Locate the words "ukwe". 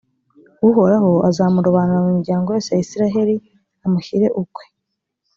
4.41-4.63